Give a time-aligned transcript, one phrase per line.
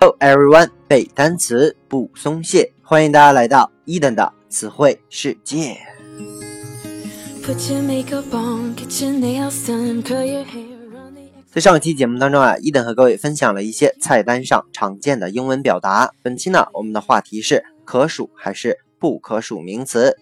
[0.00, 5.76] Hello everyone，背单词不松懈，欢迎大家来到伊登的词汇世界。
[11.50, 16.12] 在上期节目当中啊，伊登和各位分享了一些菜单上常见的英文表达。
[16.22, 20.16] 本期呢，我们的话题是可数还是不可数名词。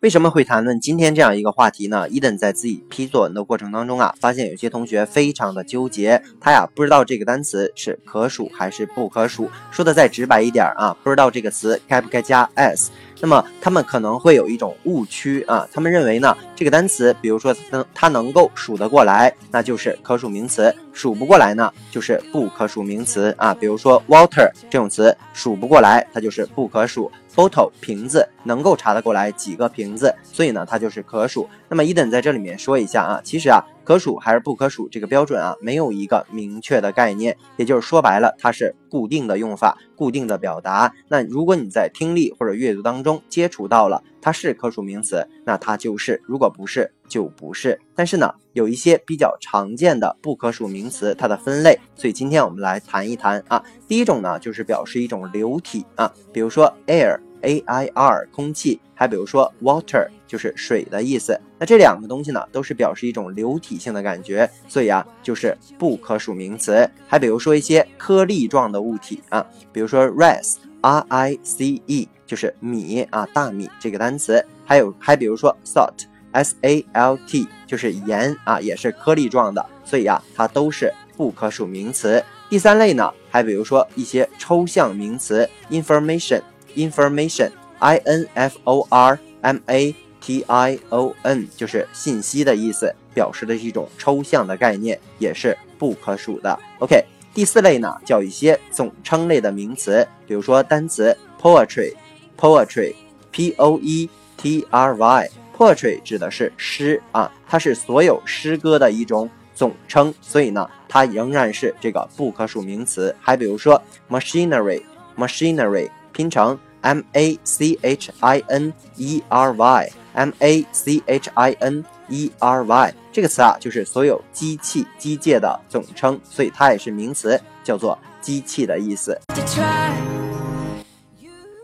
[0.00, 2.08] 为什么会谈论今天这样一个话题呢？
[2.08, 9.50] 伊登在自己批作文的过程当中啊，发现有些同学非常的纠结，他呀不知道这个单词是可数还是不可数。
[9.70, 12.90] 说的再直白一点啊，不知道这个词该不该加 s。
[13.20, 23.54] 那么他们可能会有一种误区啊，他们认为呢，这个单词，比如说它能它能够数得过来，那就是可数名词；数不过来呢，就是不可数名词啊。
[23.54, 27.10] 比如说 water 这种词，数不过来，它就是不可数。
[27.34, 31.48] bottle 瓶子能够查得过来几个瓶子，所以呢，它就是可数。
[31.70, 40.94] 那么 Eden 在这里面说一下啊，其实啊，可数还是不可数这个标准啊，没有一个明确的概念，也就是说白了，它是固定的用法、固定的表达。
[41.08, 47.80] 那如果你在听力或者阅读当中接触到了，它是可数名词，那它就是；如果不是，就不是。
[47.96, 53.60] 但是呢，有一些比较常见的不可数名词，它的分类，所以今天我们来谈一谈啊。
[53.88, 57.18] 第一种呢，就是表示一种流体啊，比如说 air。
[57.42, 61.36] A I R 空气，还比如说 water 就是水的意思。
[61.58, 66.88] 那这两个东西呢，都是表示一种流体性的感觉，所以啊，就是不可数名词。
[67.08, 74.44] 还比如说一些颗粒状的物体啊，比如说 rice R I C E 就是米啊，大米这个单词。
[74.64, 82.22] 还有还比如说 salt S A L T 就是盐啊，也是颗粒状的，所以啊，它都是不可数名词。
[82.48, 86.40] 第三类呢，还比如说一些抽象名词 information。
[86.76, 96.58] Information, I N F O R M A T I O N，就是信息的意思，表示的是一种抽象的概念，也是不可数的。
[96.78, 97.02] OK，
[97.34, 113.14] 第四类呢，叫一些总称类的名词，比如说单词 poetry，poetry，P O E T R Y，poetry 指的是诗啊，它是所有诗歌的一种总称，所以呢，它仍然是这个不可数名词。
[113.20, 115.90] 还比如说 machinery，machinery。
[116.12, 121.84] 拼成 m a c h i n e r y M A C H I N
[122.08, 129.20] e r y 这个词啊，就是所有机器、机械的总称，所以它也是名词，叫做机器的意思。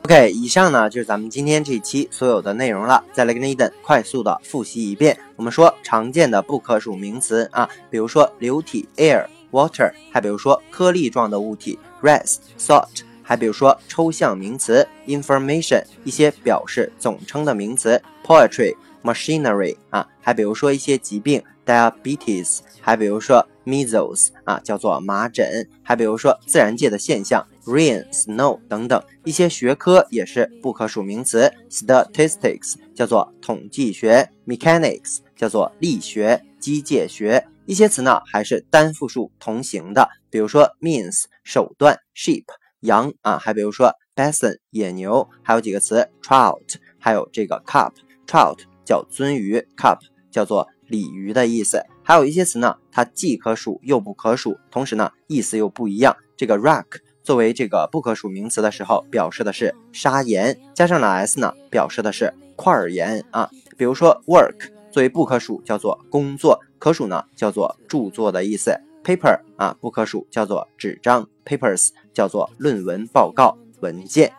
[0.04, 3.04] OK，以上呢就是咱们今天这一期所有的内容了。
[3.14, 5.18] 再来跟伊登快速的复习一遍。
[5.36, 11.78] 我们说常见的不可数名词啊，比如说流体 air，water，还比如说颗粒状的物体。
[12.02, 37.46] Rice, salt，还比如说抽象名词 information，一些表示总称的名词 poetry, machinery 啊，还比如说一些疾病 diabetes，还比如说 measles 啊，叫做麻疹，还比如说自然界的现象 rain, snow 等等，一些学科也是不可数名词 statistics，叫做统计学 mechanics，叫做力学机械学。
[37.68, 42.44] 一些词呢还是单复数同形的，比如说 means 手段，sheep
[42.82, 50.00] 羊啊，还比如说 bison 野牛，还有几个词 trout，还有这个 carp，trout 叫鳟鱼，carp
[50.30, 51.84] 叫做鲤鱼的意思。
[52.04, 56.16] 还有一些词呢，它既可数又不可数，同时呢意思又不一样。
[56.36, 56.86] 这个 rock
[57.24, 63.50] 作为这个不可数名词的时候，表示的是砂岩，加上了 s 呢，表示的是块岩啊。
[63.78, 64.72] 比如说 work。
[64.92, 68.78] 作为不可数叫做工作，可数呢叫做著作的意思。
[69.06, 74.34] paper 啊不可数叫做纸张，papers 叫做论文报告文件。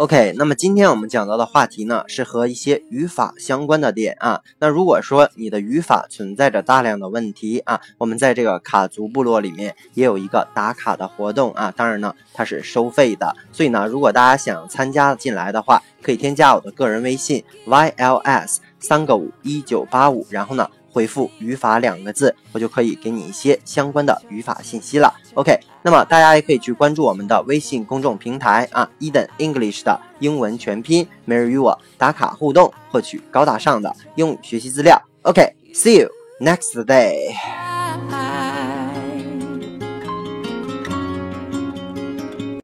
[0.00, 4.40] OK，那么今天我们讲到的话题呢，是和一些语法相关的点啊。
[4.58, 11.70] 那如果说你的语法存在着大量的问题啊，我们在这个卡族部落里面也有一个打卡的活动啊。
[11.76, 20.66] 当然呢，它是收费的，所以呢，如果大家想参加进来的话，可以添加我的个人微信 yls 三个五一九八五，然后呢。
[20.92, 25.12] 回复“语法”两个字，我就可以给你一些相关的语法信息了。
[25.34, 35.00] OK，那么大家也可以去关注我们的微信公众平台啊，Eden English 的英文全拼，每日与我打卡互动，获取高大上的英语学习资料。
[35.22, 36.08] OK，see you
[36.40, 38.39] next day。